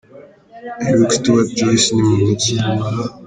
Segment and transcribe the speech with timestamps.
[0.89, 2.55] Eric Stuart Joyce ni muntu ki?